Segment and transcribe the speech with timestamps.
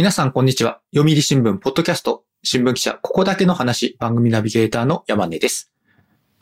[0.00, 0.80] 皆さん、こんにちは。
[0.94, 5.70] 読売新聞、ポッドキャスト、新聞記者、ここだけの話、番組ナビゲーターの山根です。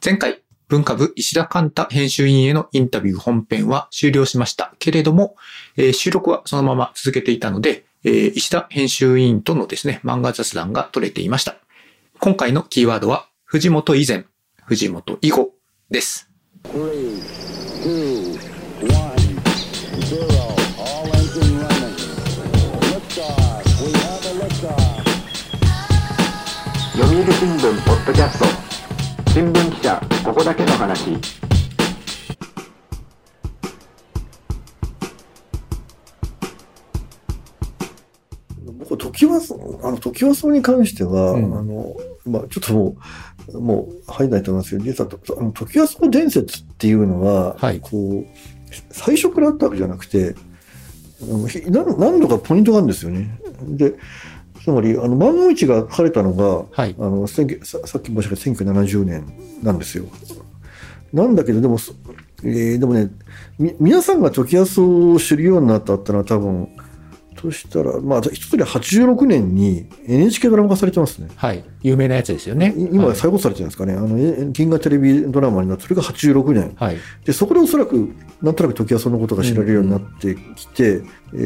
[0.00, 5.35] 前回、文化部石田寛太編集委員へのインタビュー本編は終了しましたけれども、
[5.77, 11.56] えー収録はそのまま続けていたので、えー石田編集委員とのですね、漫画雑談が取れていました。
[12.21, 14.25] 今回のキーワードは、藤本以前、
[14.67, 15.51] 藤本以後
[15.90, 16.30] です。
[16.62, 17.20] Three,
[17.83, 18.38] two,
[18.87, 20.58] one,
[27.18, 28.45] 読売新聞ポッドキャスト。
[29.32, 31.18] 新聞記者ここだけの話。
[38.78, 41.59] 僕、時はそ、あの、時はそうに関しては、うん。
[41.59, 42.96] あの、まあ、ちょっとも
[43.48, 47.80] う、もう入んないと思いますけど、実はと、あの、時はそう伝説っていうのは、はい。
[47.80, 48.26] こう、
[48.92, 50.37] 最初からあったわけじゃなくて、
[51.20, 53.40] 何度かポイントがあるんですよね。
[53.66, 53.95] で、
[54.62, 59.24] つまり、あの、万が一が書かれたのが、はいあの、19ささっき申し上げた1970年
[59.62, 60.04] なんですよ。
[61.12, 61.95] なんだけど、でも、そ
[62.45, 63.10] えーでもね、
[63.59, 66.69] み、皆さんが時安を知るようになったってのは多分、
[67.39, 71.28] としたら、まあ、一つで86年に NHK ドラマ化されてますね。
[71.37, 71.65] はい。
[71.83, 72.75] 有名なやつですよね。
[72.77, 73.93] い今はい再放送されてるんですかね。
[73.93, 76.72] あの、え銀河テレビドラマになって、それが86年。
[76.75, 76.97] はい。
[77.25, 78.12] で、そこでおそらく、
[78.43, 81.03] なんとなく時安のことが知られるようになってきて、
[81.34, 81.37] え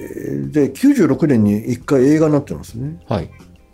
[0.00, 0.03] ー
[0.50, 3.00] で、96年に一回映画になってるんですね。
[3.08, 3.30] はい。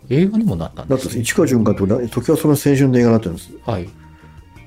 [0.09, 1.23] 映画にもなったんです、ね。
[1.23, 3.51] 市川淳監督が時安の青春の映画になってるんです。
[3.65, 3.89] はい。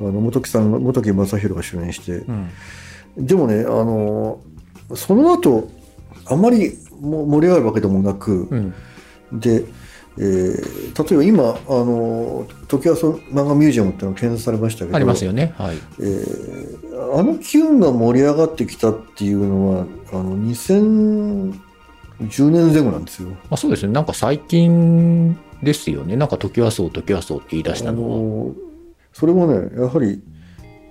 [0.01, 2.13] あの、元木さんが、元木正宏が主演して。
[2.13, 3.27] うん。
[3.27, 4.41] でもね、あの、
[4.95, 5.69] その後、
[6.27, 8.75] あまりも盛り上がるわけでもなく、うん。
[9.33, 9.65] で、
[10.17, 15.53] えー例えば今、あの、時はそ漫画ミュージアムっていうのが建設されましたけど、ありますよね。
[15.57, 15.77] はい。
[16.01, 16.85] えー
[17.17, 20.37] あの機運が盛り上がってきたっていうのは、あの、
[22.21, 23.31] 2010年前後なんですよ。
[23.31, 23.93] まあ、そうですね。
[23.93, 26.17] なんか最近ですよね。
[26.17, 28.19] なんか時はそう、時はそうって言い出したあのは。
[28.19, 28.55] の
[29.13, 30.23] それもね、やはり、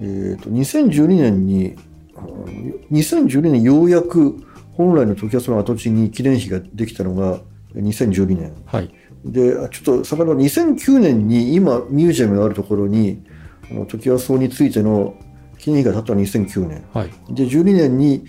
[0.01, 1.75] えーと2012年に、
[2.15, 2.45] あの
[2.91, 4.37] 2012年にようやく
[4.73, 7.41] 本来の時はその跡地に記念碑ができたのが
[7.75, 8.53] 2012年。
[8.65, 8.93] はい。
[9.25, 13.23] で、あちょっと遡る2009年に今ミュージアムがあるところに、
[13.71, 15.15] あの時はそうについての
[15.57, 16.83] 記念碑が建ったのは2009年。
[16.93, 17.09] はい。
[17.33, 18.25] で、12年に、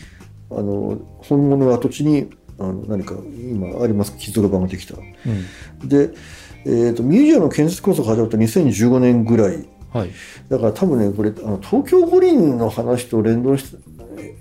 [0.50, 4.94] あの、本物の跡地に、あの、何か今あります傷がができた。
[4.97, 5.88] うん。
[5.88, 6.10] で、
[6.66, 9.69] えーと、ミュージアムの建設構想が始まった2015年ぐらい。
[9.92, 10.10] はい。
[10.48, 13.76] だから多分ね、これ、あの東京五輪の話と連動し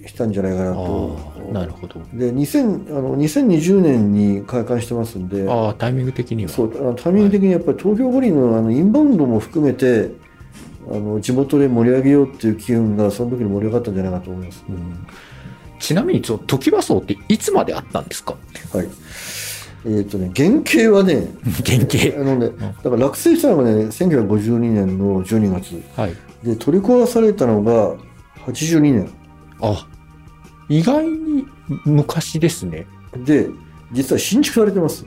[0.07, 1.17] したんじゃないかなあと。
[1.49, 1.99] あ、なるほど。
[2.13, 6.49] で、2000あの2020年に開館してますんで、ああ、タイミング的には。
[6.49, 10.11] そうあのタイミング的にやっぱり東京五輪のあのインバウンドも含めて、
[10.89, 14.63] あの地元で盛り上げようっていう機運がその時に盛り上がったんじゃないかと思います。
[14.67, 15.07] うん
[15.83, 18.35] ちなみに、その時はそうっていつまであったんですか？
[18.71, 18.87] はい。
[19.85, 21.27] えっ、とね、原型はね、
[21.65, 22.21] 原型。
[22.21, 22.51] あのね、
[22.83, 25.81] だから落成したのがね、1952年の12月。
[25.97, 26.15] はい。
[26.41, 27.95] で、取り壊されたのが
[28.47, 29.09] 82年。
[29.61, 29.85] あ、
[30.69, 31.45] 意外に
[31.85, 32.87] 昔ですね。
[33.25, 33.49] で、
[33.91, 35.05] 実は新築されてます。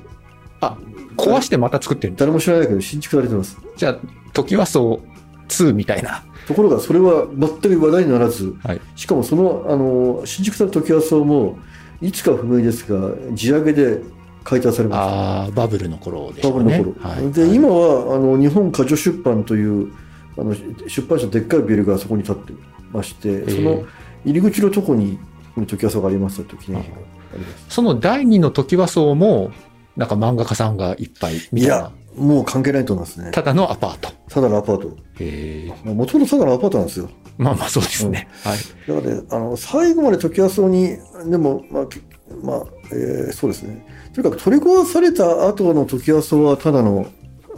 [0.60, 0.76] あ、
[1.16, 2.14] 壊してまた作ってる。
[2.14, 3.56] 誰も知らないけど新築されてます。
[3.78, 3.98] じゃあ、
[4.34, 6.22] 時はそう2みたいな。
[6.46, 7.48] ところがそれは全
[7.78, 8.80] く話題にならず、はい。
[8.94, 11.58] しかもその、あの、新築された時はそうも、
[12.00, 14.00] いつか不明ですが、地上げで
[14.44, 16.58] 解体されまああ、バブルの頃でしした。
[16.58, 16.78] たね。
[16.78, 17.08] バブルの頃。
[17.10, 17.32] はい。
[17.32, 19.92] で、今は、あの、日本過剰出版という、
[20.38, 20.54] あの、
[20.86, 22.52] 出版社でっかいビルがそこに建って
[22.92, 23.84] まして、その
[24.24, 25.18] 入り口のとこに、
[25.66, 27.00] 時はそうがありますと記念碑があ
[27.34, 27.64] ります。
[27.70, 29.50] その第二の時はそうも、
[29.96, 33.30] なんか漫画家さんがいっぱいみたいないや。、もう関係ないと思いますね。
[33.30, 34.10] ただのアパート。
[34.28, 34.96] ただのアパート。
[35.18, 35.92] へえ。
[35.92, 37.10] もともとただのアパートなんですよ。
[37.38, 38.28] まあまあそうですね。
[38.42, 38.58] はい。
[38.88, 40.96] だからね、あの、最後まで時はそうに、
[41.28, 42.00] でも、まあ、き
[42.42, 42.62] まあ、
[42.92, 43.86] えーそうですね。
[44.14, 47.06] とにかく取り壊された後の時はそうはただの、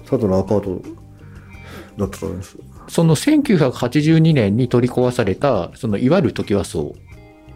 [0.07, 0.83] ただのアパート
[1.97, 2.59] だったと思います。
[2.89, 6.91] その1982年に取り壊された、そのいわゆる時はそう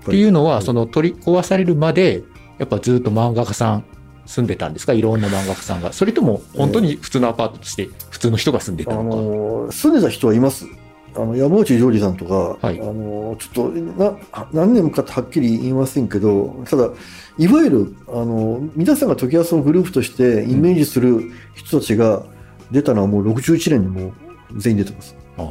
[0.02, 2.22] っていうのは、はいその取り壊されるまで、
[2.58, 3.84] やっぱずっと漫画家さん
[4.26, 4.92] 住んでたんですか？
[4.92, 5.92] いろんな漫画家さんが。
[5.92, 9.16] それとも本当に普通のアパートとして普通の人が住んであたのか？
[9.16, 10.66] の、住んでた人はいます。
[11.14, 14.16] あの、山内ジョージさんとか、はいあの、ちょっと、な、
[14.50, 16.88] 何年かってはっきり言いませんけど、ただ、
[17.36, 22.22] いわゆる、あの、皆さんが時はそのグループとしてイメージする人たちが
[22.70, 24.12] 出たのはもう61年にもう
[24.56, 25.14] 全員出てます。
[25.36, 25.42] あ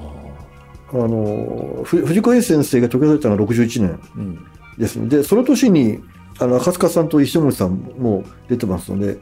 [0.94, 4.48] あの、ふ藤子 A 先生が時計されたのは61年ーうん。
[4.80, 5.08] ですね。
[5.10, 6.00] で、その年に、
[6.42, 9.18] あの、赤塚さんと石森さんも出てますので、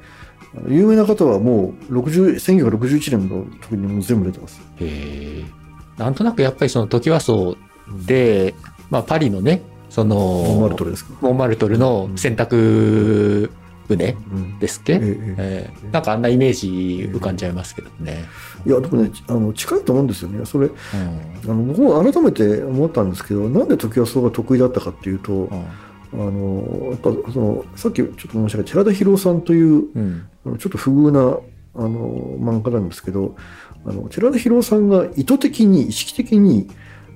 [0.67, 2.35] 有名な方はもう60、
[2.69, 4.59] 1961年の時にもう全部出てます。
[4.79, 5.45] へえ。
[5.97, 8.55] なんとなくやっぱりその時はそうで、
[8.89, 11.11] まあパリのね、その、モンマルトルですか？
[11.21, 13.49] モンマルトルの洗濯
[13.87, 18.23] 船うんですっけ、ええええーなんかあんなイメージ浮かんじゃいますけどね。
[18.65, 20.45] いや、でもね、あの近いと思うんですよね。
[20.45, 20.73] それ、うん
[21.45, 25.65] あの僕も改めて思ったんですけど、なんで時はそうが得意だったかっていうと、うん
[26.13, 31.37] あのやっぱそのさっきちょっと申し上げた寺田博さんといううんあのちょっと不遇な
[31.75, 33.35] あの漫画なんですけど
[33.85, 36.67] あの寺田博さんが意図的に意識的に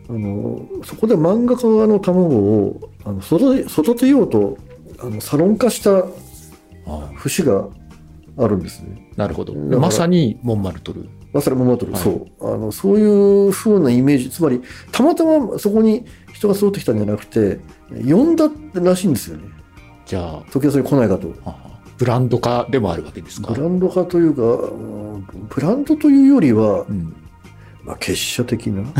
[0.09, 4.57] あのそこで漫画家の卵をあの育て育てようと
[4.99, 6.05] あのサロン化した
[6.85, 7.67] あ節が
[8.37, 9.09] あるんですね。
[9.15, 9.53] なるほど。
[9.53, 11.09] まさにモンマルトル。
[11.33, 12.01] まさにモマトル、はい。
[12.01, 12.53] そう。
[12.53, 14.29] あのそういう風なイメージ。
[14.29, 17.59] つまりたまたまそこに人が揃ってきたんじゃなくて
[17.89, 19.43] 呼んだらしいんですよね。
[20.05, 21.33] じゃあ、時はそれ来ないかと。
[21.45, 23.53] あブランド化でもあるわけですか？
[23.53, 24.75] ブランド化というかう
[25.17, 27.15] んブランドというよりは、うん。
[27.83, 28.83] まあ、結社的な？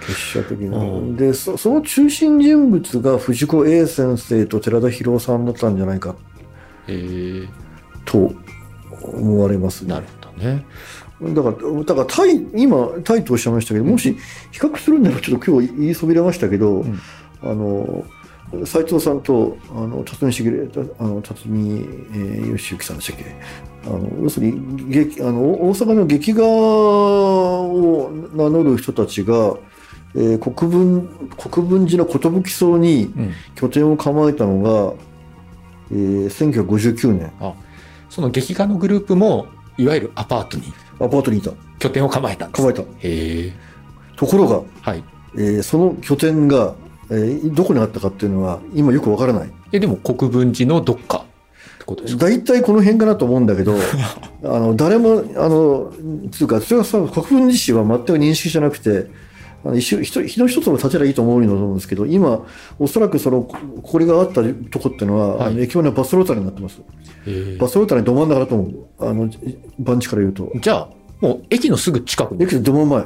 [0.00, 1.16] 結社的な、うん。
[1.16, 6.14] でそその中心人物が藤子 A 先生と寺田博さんだったんじゃないか
[6.86, 6.92] え。
[6.92, 7.48] ー、
[8.04, 8.32] と
[9.02, 9.90] 思われますね。
[9.94, 10.64] なるほどね。
[11.22, 14.16] だから、だからタイ、今、タイとおっしゃいましたけど、もし
[14.50, 17.00] 比較するんなら、ちょっと今日言いそびれましたけど、ん。
[17.42, 18.04] あの、
[18.64, 20.50] 斉藤さんと、あの、辰巳茂、
[20.98, 21.50] あの、辰巳、
[22.12, 23.24] えー、義行さんでしたっけ？
[23.86, 29.54] あの、要するに、劇、あの、大阪の劇画を名乗る人たちが、
[30.16, 32.10] えー国分、国分寺の
[32.42, 33.32] 寿荘にうん。
[33.54, 34.94] 拠点を構えたのが、
[35.92, 37.32] えー、1959年、
[38.08, 39.46] その劇画のグループも、
[39.78, 40.64] いわゆるアパートに
[41.00, 41.50] アパートにいた。
[41.78, 42.62] 拠点を構えたんです。
[42.62, 42.82] 構えた。
[42.82, 43.52] へえ。
[44.16, 45.02] ところが、はい。
[45.36, 46.74] えーその拠点が、
[47.10, 49.50] えーどこにあったかっていうのは今よくわからない。
[49.72, 51.18] え、でも国分寺のどっか
[51.74, 52.26] ってことですか？
[52.26, 53.74] 大体この辺かなと思うんだけど、
[54.44, 55.92] あの誰も、あの、
[56.30, 59.06] つうか、それはさ、国分寺市は全く認識じゃなくて、
[59.64, 62.40] あの一緒一人一つも建てりゃいいと思うのと思うんですけど、今、
[62.78, 66.80] おそらくその、ここれがあったとこっていうのは、はいあの駅前のバスロータリーになってます。
[67.26, 68.86] へバスロータリーのど真ん中だと思う。
[68.98, 69.30] あの、
[69.78, 70.60] 番地から言うとえ。。
[70.60, 70.88] じゃあ、
[71.20, 72.44] もう駅のすぐ近くに。
[72.44, 73.00] 駅のど真ん前。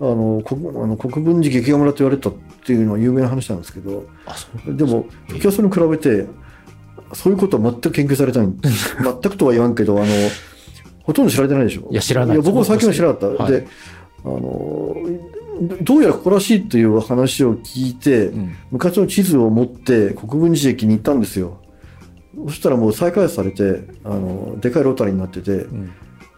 [0.00, 2.32] あの、国あの国分寺劇画村と言われたっ
[2.66, 4.74] ていうのは有名な話なんですけど、あ、そう。
[4.76, 6.26] でも、時はそれに比べて、
[7.12, 8.48] そういうことは全く研究されてない。
[8.62, 10.06] 全くとは言わんけど、あの、
[11.02, 11.88] ほとんど知られてないでしょ。
[11.90, 13.42] いや知らないや、僕も最近は知らなかった。
[13.44, 13.66] はいで、
[14.24, 14.96] あの、
[15.60, 18.54] どどうやらここらしいという話を聞いて、うん。
[18.72, 21.58] 昔の地図を持って国分寺駅に行ったんですよ。
[22.46, 25.92] そしたらもう再開発されて、あの、でかいロータリーになってて、うん。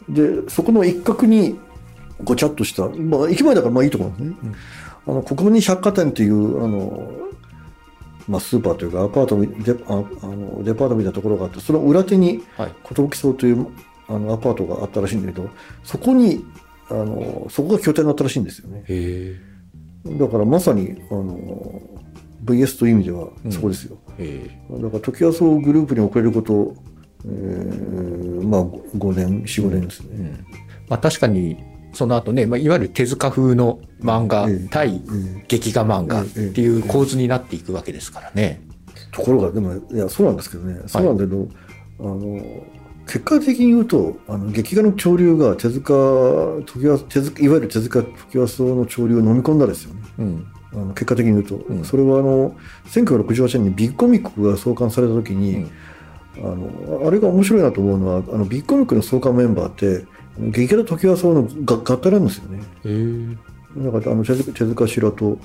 [0.08, 1.58] で、そこの一角に
[2.22, 4.36] ごちゃっとした、まあ、駅前だからまあいいところですね。
[5.06, 7.10] あの、国分百貨店っていう、あの、
[8.28, 12.72] まあ、スーパーというかアパートみデああのデパートみたいなところがあって、その裏手にはい。
[12.94, 13.68] 寿荘という
[14.08, 15.48] あのアパートがあったらしいんだけど、
[15.84, 16.44] そこに、
[16.88, 18.84] あの、そこが拠点だったらしいんですよね。
[18.88, 19.36] へ
[20.06, 21.80] だからまさに、あの、
[22.44, 23.98] VS という意味ではそこですよ。
[24.18, 24.24] え。
[24.24, 24.82] へえ。
[24.82, 26.74] だから、時はそうグループに遅れること、
[27.24, 30.08] えーまあ、5年、4、5年ですね。
[30.12, 30.30] うん。
[30.88, 31.56] まあ確かに、
[31.92, 38.60] その後ね、まあ、いわゆる手塚風の漫画ええ対え劇画漫画っていう構図になっていくわけですからね。
[39.12, 41.48] ところが、でも、いや、そうなんですけどね、そうなんだけど、
[42.00, 42.40] あの、
[43.06, 45.92] 結果的に言うと、あの劇画の潮流が手塚、
[46.66, 50.00] 時は手塚いわゆる手塚時は荘の潮流を飲み込んだですよね。
[50.18, 50.46] うん。
[50.76, 52.54] あの結果的に言うと、うんそれはあの
[52.86, 55.70] 1968年にビッグコミックが創刊された時に、うん
[56.38, 60.04] あのあれが面白いなと思うのはあのビッグコミックの創刊メンバーって
[60.38, 62.60] 劇画と時は荘のが合体なんですよね。
[63.78, 65.38] だからあの手塚白と、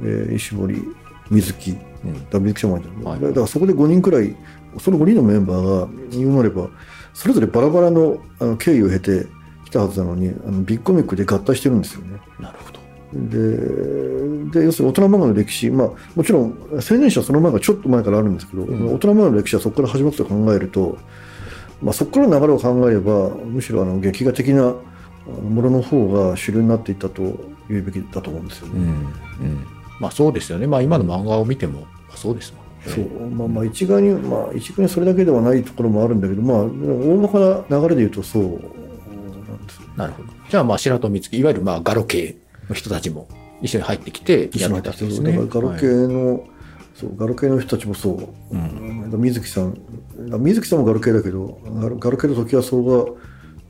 [0.00, 0.82] えー石森
[1.30, 1.74] 水木う
[2.08, 2.30] ん。
[2.30, 4.36] だ水木さんもいたんだはいだからそこで5人くらい
[4.78, 6.68] その5人のメンバーが言うなれば
[7.12, 9.26] それぞれバラバラのあの経緯を経て
[9.64, 12.20] きたはずなのにあのビッグコミックで合体してるんですよね。
[12.38, 12.79] なるほど。
[13.12, 20.98] でで要するに大人漫画の歴史、まあ、もちろん青年誌はその前がちょっと前からあるんですけど、うん大人漫画の歴史はそこから始まったと考えると、
[21.82, 24.74] まあ、そこからの流れを考えればむしろあの劇画的な
[25.42, 27.22] ものの方が主流になっていったと
[27.68, 28.74] 言うべきだと思うんですよね。
[28.74, 28.84] うん。
[28.84, 29.66] うん。
[30.00, 30.66] まあそうですよね。
[30.66, 32.70] まあ今の漫画を見ても、まあそうですもんね。
[32.94, 37.38] そうまあ、まあ一概に、まあ、一概にそれだけではないところもあるんだけど、まあ、大まか
[37.68, 40.28] な流れで言うとそうなんですよなるほど。
[40.48, 43.28] じゃあまあ白戸光樹、いわゆるまあガロ系の人たちも
[43.62, 45.32] 一緒に入ってきてやってたですね。
[45.32, 46.44] だからガロ系はいの、
[46.94, 49.76] そうガロ系の人たちもそう、うん水木さん
[50.38, 53.12] 水木さんもガロ系だけどガロガロ系と時はそうが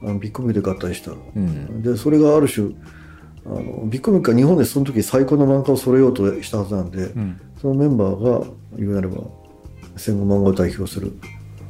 [0.02, 1.82] あのビッグミで合体した、うん。
[1.82, 2.68] でそれがある種
[3.46, 7.40] あのビッグミが日本でその時最高の漫画を揃えようとしたはずなんで、うん。
[7.60, 9.22] そのメンバーが言うなれば
[9.96, 11.12] 戦後漫画を代表する、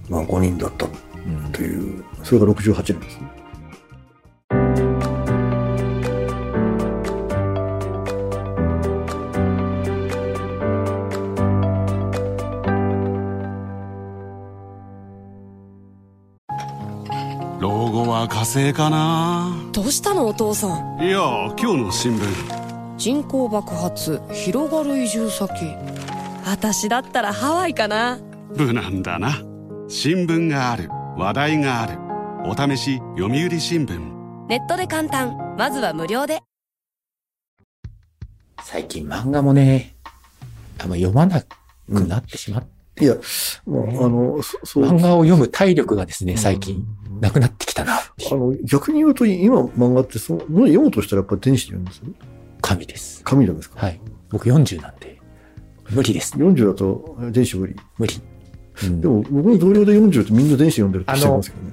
[0.08, 3.39] まあ、5人だったうんというそれが68年ですね。
[18.50, 19.70] 後は火星かな？
[19.72, 21.02] どうしたのお父さん？
[21.02, 21.20] いや
[21.56, 22.96] 今日の新聞。
[22.96, 25.52] 人口爆発広がる移住先。
[26.44, 28.18] 私だったらハワイかな。
[28.56, 29.38] 無難だな。
[29.88, 30.88] 新聞がある。
[31.16, 31.98] 話題がある。
[32.44, 33.98] お試し読売新聞。
[34.48, 35.54] ネットで簡単。
[35.56, 36.40] まずは無料で。
[38.62, 39.94] 最近漫画もね、
[40.78, 41.46] あんま読まなく
[41.88, 42.64] なってしまっ
[42.98, 43.16] いや、
[43.66, 44.84] もう、あの、そそう。
[44.84, 46.84] 漫画を読む体力がですね、最近、
[47.20, 48.02] なくなってきたなあ
[48.34, 51.98] の、逆に言うと、今漫画ってその、もう読むとしたらやっぱ電子で読むんです？
[51.98, 52.12] よ。
[52.60, 53.22] 神です。
[53.24, 54.00] 紙なんですかはい。
[54.30, 55.18] 僕40なんで、
[55.90, 56.34] 無理です。
[56.36, 57.76] ?40 だと電子無理。
[57.98, 58.14] 無理。
[58.84, 61.72] うんでも、僕の同僚で40ってみんな電子読んでるって知ってますけどね。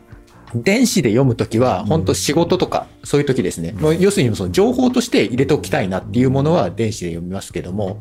[0.55, 3.73] 電子で読むときは、本当仕事とか、そういうときですね。
[3.73, 7.99] もう要するにその情報として入れておきたいなっていうものは電子で読みますけども、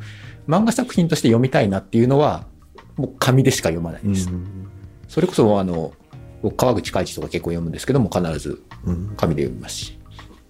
[0.49, 2.47] 漫画作品として読みたいなっていうのは、
[2.97, 4.29] もう紙でしか読まないです。
[5.09, 5.93] それこそ、あの、
[6.43, 9.99] 僕川口海一とか結構読むんですけども、必ずうん紙で読みますし。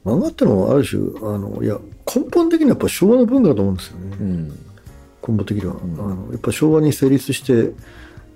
[0.05, 1.79] 漫画ってのはある種、あの、いや、
[2.15, 4.17] 根本的にはやっぱ昭和の文化だと思うんですよね。
[4.21, 4.49] うん。
[4.49, 4.55] 根
[5.27, 5.75] 本的には。
[5.75, 7.73] んあのやっぱ昭和に成立して、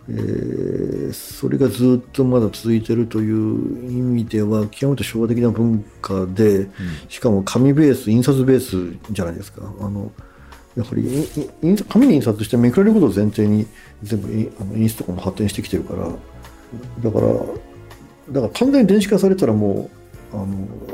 [0.08, 6.68] えーそれがずっとまだ続いてるという意味では極めて昭和的な文化で、
[7.08, 10.12] しかも紙ベース印刷ベースじゃないですかあの
[10.76, 11.28] やっぱり
[11.88, 13.66] 紙に印刷してめくられることを前提に
[14.02, 16.08] 全部いあのインスとかも発展してきてるから。
[17.02, 17.26] だから
[18.30, 19.90] だから完全に電子化されたらも
[20.32, 20.46] うあの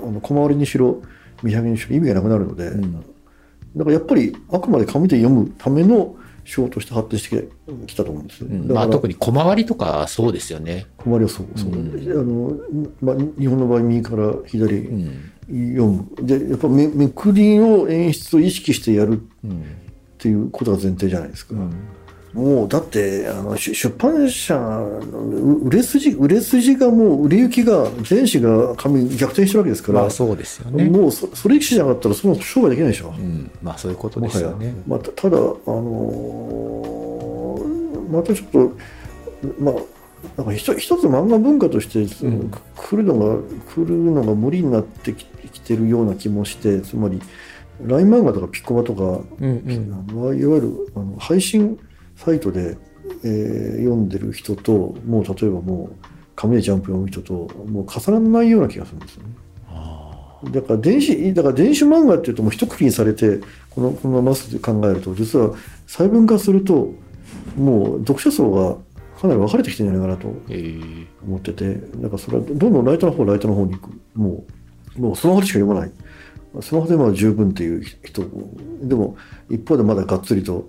[0.08, 1.02] あの小回りにしろ
[1.42, 2.92] 見上げにしろ意味がなくなるので、ん。
[2.92, 7.48] だからやっぱりあくまで紙で読むための手法として発展して
[7.86, 8.40] きたと思うんです。
[8.40, 8.48] よ。
[8.48, 10.86] まあ特に小回りとかそうですよね。
[10.96, 12.10] 小回りはそうそう、うん。
[12.10, 14.78] あのまあ、日本の場合右から左。
[14.78, 15.32] うん。
[15.48, 19.60] 読む、でやっぱめめくりの演出を意識してやるうん。
[19.60, 21.54] っていうことが前提じゃないですか。
[22.32, 30.84] もうだってあの出出版社のう売れ筋売れ筋がもう売れ行きが電子が紙逆転してるわけですから、まあそうですよね。
[30.84, 33.14] もうそそれ意識しなかったらその商売できないでしょ。
[33.16, 33.50] うん。
[33.62, 34.74] まあそういうことですよね。
[34.86, 37.76] まあ、たただ、あのー
[38.10, 38.72] またちょっと、
[39.58, 39.74] まあ、
[40.36, 43.42] なんか一つ一つ漫画文化として、うん来るのが
[43.74, 45.26] 来るのが無理になってき
[45.60, 47.20] きてるような気もしてつまり
[47.84, 49.02] LINE 漫画とかピッコマとか、
[49.40, 50.38] うんうん。
[50.38, 51.78] いわゆるあの配信
[52.16, 52.76] サイトで、
[53.22, 55.96] えー読んでる人ともう例えばもう
[56.34, 57.34] 紙でジャンプ読む人と
[57.66, 59.28] もう重ならないような気がするんですよね。
[60.50, 65.54] だから電子だから電子漫画っていうともう一括りにされてこのこのままで考えると実は
[65.86, 66.92] 細分化すると
[67.56, 68.76] もう読者層が
[69.20, 74.52] かなり分かれてきてるんじゃないかなとえー思っててだからそれはどんどんライトの方ライトの方に行くもう
[74.98, 75.92] もうスマホでしか読まない。
[76.60, 78.22] スマホでまあ十分っていう人
[78.82, 79.16] でも
[79.50, 80.68] 一方でまだがっつりと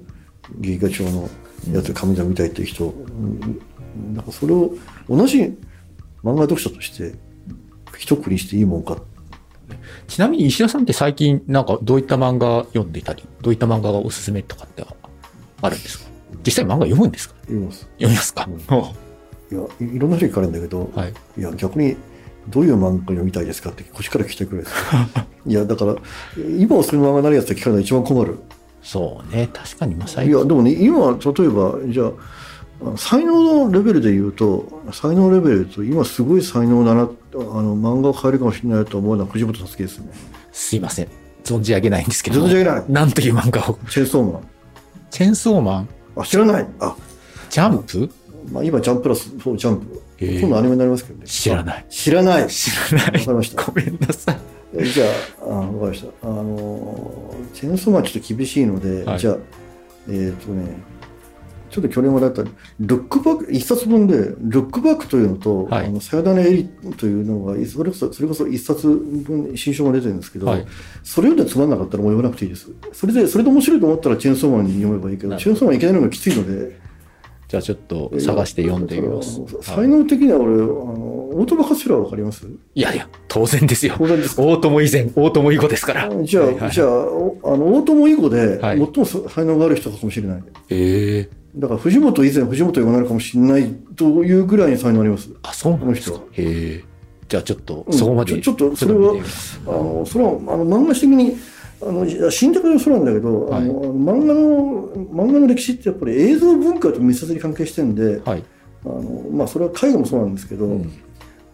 [0.60, 1.30] 劇画調の
[1.72, 3.62] やつ紙で見たいっていう人、うん
[4.14, 4.74] なんかそれを
[5.10, 5.40] 同じ
[6.24, 7.16] 漫画読者として
[7.98, 9.02] 一括りしていいもんか。
[10.08, 14.86] ちなみに石田さんって最近なんかどういった漫画読んでたり、どういった漫画がおすすめとかって
[15.62, 16.06] あるんですか？
[16.46, 17.36] 実際漫画読むんですか？
[17.50, 17.82] 言います。
[18.00, 18.48] 読みますか、
[19.52, 21.14] いやいいろんな人に聞かれるんだけど、はい。
[21.38, 21.98] いや逆に
[22.50, 24.64] どういう漫画読みたいですかってこっちから聞いてくれ
[25.46, 25.96] いやだから
[26.58, 28.38] 今はそういう漫画になるやつって聞かれるのが一番困る。
[28.82, 29.50] そうね。
[29.54, 32.12] 確かに、まあ最いやでもね今例えばじゃあ
[32.96, 40.08] 才能のレベルで言うと才能レベルと今すごい才能だなあの漫画を変えるかもしれないと思うのは藤本達樹ですね。
[40.52, 41.08] すいません。
[41.44, 42.44] 存じ上げないんですけど。
[42.46, 42.84] 存じ上げない。
[42.88, 43.78] なんという漫画を？
[43.90, 44.42] チェーンソーマン。
[45.10, 45.90] チェンソーマン？
[46.18, 46.68] あ知らない。
[46.80, 46.96] あ、
[47.50, 48.10] ジャンプ？
[48.52, 51.26] まあ、今ジャンププラスそうジャンプ今度アニメになりますけどね。
[51.28, 51.86] 知らない。
[51.88, 52.48] あ知らない。
[52.48, 53.04] 知らない。
[53.06, 53.64] わかりました。
[53.64, 54.38] ごめんなさい。
[54.76, 55.06] えじゃ
[55.42, 56.28] あ、あわかりました。
[56.28, 59.20] あのー、チェーンソーマンはちょっと厳しいので、はい。
[59.20, 59.38] じゃあ、
[60.10, 60.78] えっ、とね、
[61.70, 62.44] ちょっと去年もだった。
[62.44, 65.86] ら、ルックバック、一冊分で、ルックバックというのと、はい。
[65.86, 70.66] あのさよならエリというのが、それこそ、それこそ一冊分、新書が出てるんですけど、はい。
[71.04, 72.70] それ読んでつまんなかったらもう読まなくていいです。
[72.94, 76.80] それで、それで面白いと思ったらチェーンソーマンに読めばいいけどチェーンソーマンいけないのがきついので、
[77.48, 79.40] じゃあちょっと探して読んでみます。
[79.62, 83.96] 才能的には俺、あの、オートバカスラーわかりますいやいや、当然ですよ。
[83.98, 86.24] 当然ですか大友以前、大友以後ですから。
[86.24, 90.44] じゃあ、はいはいじゃあ、おあの、大友以後で、はい最も才能がある人かもしれない。
[90.70, 95.30] ええだから、藤本以前、藤本以後になるかもしれないというぐらいに才能あります。
[95.44, 96.20] あ、そうなんですか。
[96.34, 96.84] へえ。
[97.30, 99.14] じゃあちょっと、うんそこまで、ちょちょっとそれは
[99.68, 101.38] あの、それは、あの、漫画史的に、
[101.82, 103.62] あの、いや死んだからそうなんだけど、はい。
[103.62, 104.88] あの、漫画の、
[105.28, 108.44] 漫画の歴史ってやっぱり映像文化と密接に関係してるんで、はい。
[108.86, 110.92] あの、まあ、それは絵画もそうなんですけど、うん。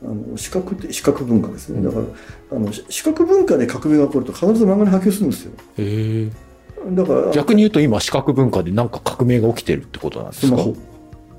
[0.06, 5.54] あの視覚って視覚文化ですね、だからあのし視覚文化で革命が起こると必ず漫画に波及するんですよ。
[5.78, 6.30] へえ。
[6.92, 10.48] だから逆に言うと今、視覚文化でなんか革命が起きてるってことなんですか？
[10.48, 10.76] スマホ。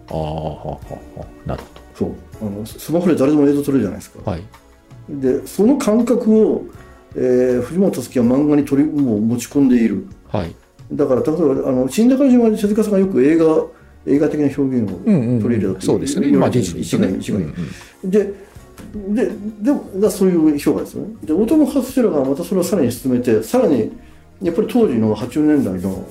[0.08, 0.78] ああ、はあは
[1.16, 1.62] あはあなる
[1.94, 2.12] そう。
[2.40, 4.30] あのスマホで誰でも映像撮れるじゃないですか、ほど。
[4.30, 4.42] はい。
[5.10, 6.64] でその感覚を、
[7.16, 10.06] えー藤本つ樹は漫画に取りもう持ち込んでいる。
[10.28, 10.54] はい。
[10.92, 13.64] だから例えばあの新宝島で手塚さんがよく映画
[14.06, 16.26] 映画的な表現をうんうん取り入れたってそうですね。
[16.36, 16.80] まあ、一概に
[17.20, 17.54] 一概にうん
[18.04, 18.32] うんで
[19.06, 19.30] で
[19.62, 21.14] でもだからそういう評価ですよね。
[21.24, 23.92] でオトモ・カステラがまたそれをさらに進めてさらに
[24.42, 26.06] やっぱり当時の80年代の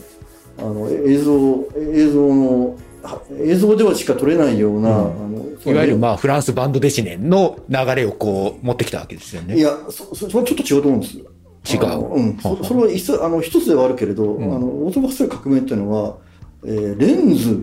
[0.58, 9.58] あの映像映像のは映像ではしか撮れないような、あのいわゆる、まあ、フランスバンドデシネンの流れをこう、持ってきたわけですよね。
[9.58, 11.18] いやそそそれはちょっと違うと思うんです。
[11.18, 11.26] よ
[11.66, 12.14] 違う。
[12.14, 14.44] うん、そそれは一つあの一つではあるけれど、ん。
[14.44, 16.18] あのオートバス革命っていうのは、
[16.66, 17.62] えーレンズ。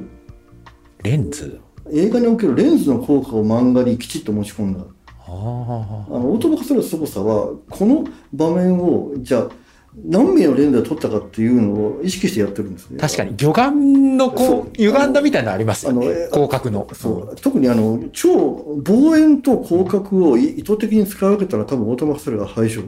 [1.03, 1.61] レンズ？
[1.93, 4.81] 映画におけるレンズの効果を漫画にきちっと持ち込んだ。
[4.81, 4.85] あ
[5.23, 5.27] あ。
[5.27, 9.49] あのオートバカステラの凄さはこの場面をじゃあ
[9.97, 12.99] 何名のレンズで撮ったかっていうのを意識してやってるんですね。
[12.99, 16.07] 確かに、魚眼のこう、歪んだみたいなのありますよね。
[16.07, 16.29] あのえ。
[16.33, 16.89] 広角の。
[16.93, 17.37] そう。
[17.37, 18.31] 特にあの超
[18.85, 22.85] 望遠と広角を意図的に使い分けたら多分オートバカステラが最初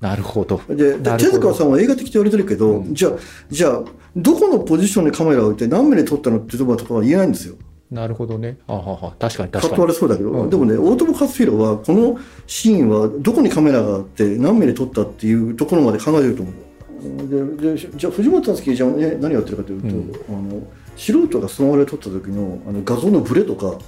[0.00, 0.60] なるほど。
[0.68, 3.12] でで手塚さんは映画的って言われてるけど、じゃあ
[3.50, 3.82] じゃあ
[4.14, 7.56] どこのポジションでカメラを置いて何名で撮ったのってところは言えないんですよ
[7.94, 8.58] なるほどね。
[8.66, 9.14] あはは。
[9.20, 9.74] 確かにカッ確かに。
[9.76, 10.50] ト割れそうだけど、うん。
[10.50, 17.56] でもねオートボカスフィロはこのシーンはどこにカメラがあって何名で撮ったっていうところまで考えてると思う。
[17.56, 19.90] ででじゃあ藤本敦樹じゃあ、ね、何やってるかというと、う
[20.36, 20.48] ん。
[20.50, 20.62] あの
[20.96, 23.78] 素人がスマホで撮った時のあの画像のブレとか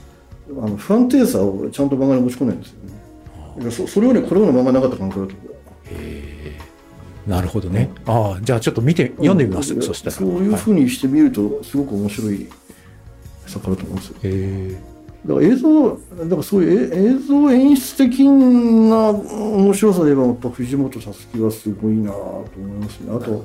[0.51, 2.93] あの不安定さをちゃんと漫画に持ち込んでるんですよね。
[3.57, 5.57] だからそそれをねこれまで漫画なかった感覚だと思う
[7.27, 7.91] なるほどね。
[8.07, 9.75] ああ、じゃあちょっと見て、読んでみます。
[9.75, 9.83] うん。
[9.83, 10.13] そしたら。
[10.13, 12.47] そういうふうにしてみるとすごく面白い
[13.47, 14.97] 作家だと思うんですよ。
[15.27, 15.97] だから映像だ
[16.29, 23.13] からそういうえ映像演出的な面白さで言えばやっぱ藤本さつきはすごいなと思いますね。
[23.15, 23.45] あと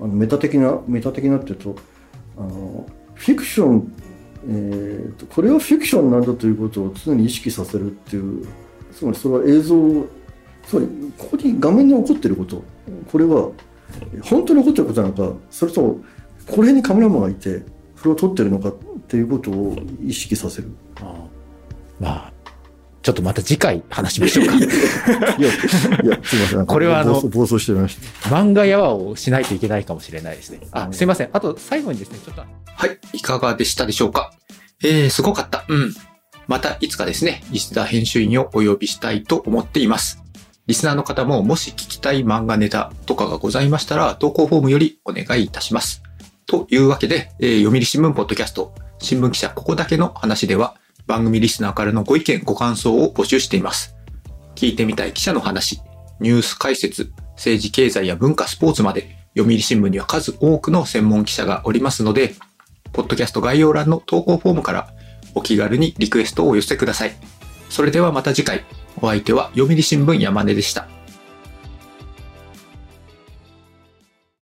[0.00, 1.76] あのメタ的なメタ的なっていうと
[2.36, 3.92] あのフィクション、
[4.48, 8.46] えーとこれはフィクションなんだということを常に意識させるっていう
[8.92, 10.06] つまりそれは映像
[10.64, 12.62] つまりここに画面に起こってること
[13.10, 13.50] これは
[14.22, 17.62] 本当に起こってることなのかそれともこの辺にカメラマンがいて
[17.96, 18.72] それを撮ってるのかっ
[19.08, 20.68] ていうことを意識させる。
[21.00, 21.02] え。
[21.02, 21.14] ああ
[21.98, 22.32] まあ、
[23.02, 24.54] ちょっとまた次回話しましょうか。
[24.58, 24.70] いや、い
[25.40, 25.50] や、
[26.22, 26.66] すみません。
[26.66, 28.30] これはあの暴走暴走してました。
[28.30, 30.60] 漫画やわをしないといけないかもしれないですね。
[30.72, 31.30] あ、すいません。
[31.32, 32.42] あと最後にですね、ちょっと。
[32.42, 32.46] は
[32.86, 32.98] い。
[33.14, 34.32] いかがでしたでしょうか？
[34.82, 35.64] えー、すごかった。
[35.68, 35.94] うん。
[36.48, 40.22] またいつかですね、石田編集員をお呼びしたいと思っています。
[40.66, 46.02] リスナーの方ももし聞きたい漫画ネタとかがございましたら、投稿フォームよりお願いいたします。
[46.46, 53.96] というわけで、えー読売新聞ポッドキャスト、新聞記者ここだけの話では、番組リスナーからのご意見、ご感想を募集しています。
[54.54, 55.80] 聞いてみたい記者の話、
[56.20, 62.34] ニュース解説、政治経済や文化スポーツまで、読売新聞には数多くの専門記者がおりますので、
[62.92, 64.94] ポッドキャスト概要欄の投稿フォームから
[65.34, 67.16] お気軽にリクエストをお寄せください。
[67.70, 68.64] それではまた次回、
[69.02, 70.95] お相手は読売新聞山根でした。